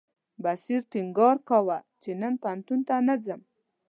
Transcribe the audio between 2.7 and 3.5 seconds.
ته نه ځم.